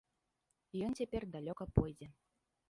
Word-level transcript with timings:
Ён 0.85 0.95
цяпер 1.01 1.21
далёка 1.35 1.63
пойдзе. 1.81 2.07